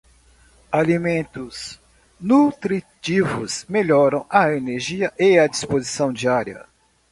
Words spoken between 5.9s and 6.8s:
diária.